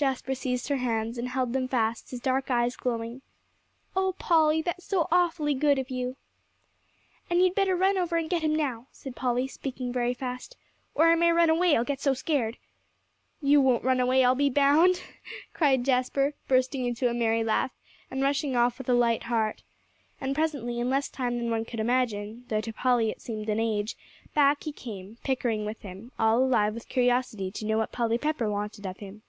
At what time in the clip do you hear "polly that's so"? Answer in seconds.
4.16-5.08